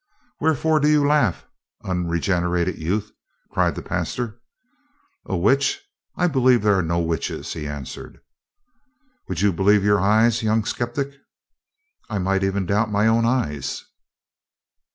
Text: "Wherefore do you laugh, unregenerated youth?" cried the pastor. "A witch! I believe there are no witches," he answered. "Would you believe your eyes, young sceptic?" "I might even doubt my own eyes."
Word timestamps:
"Wherefore 0.39 0.79
do 0.79 0.89
you 0.89 1.05
laugh, 1.07 1.45
unregenerated 1.83 2.79
youth?" 2.79 3.11
cried 3.51 3.75
the 3.75 3.83
pastor. 3.83 4.41
"A 5.25 5.37
witch! 5.37 5.79
I 6.15 6.25
believe 6.25 6.63
there 6.63 6.73
are 6.73 6.81
no 6.81 6.97
witches," 6.99 7.53
he 7.53 7.67
answered. 7.67 8.19
"Would 9.27 9.41
you 9.41 9.53
believe 9.53 9.83
your 9.83 9.99
eyes, 10.01 10.41
young 10.41 10.65
sceptic?" 10.65 11.13
"I 12.09 12.17
might 12.17 12.43
even 12.43 12.65
doubt 12.65 12.91
my 12.91 13.05
own 13.05 13.25
eyes." 13.27 13.83